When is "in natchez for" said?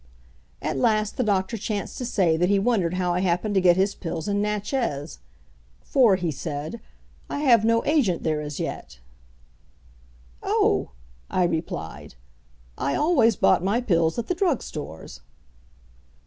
4.27-6.17